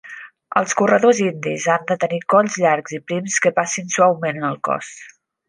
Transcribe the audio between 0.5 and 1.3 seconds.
Els corredors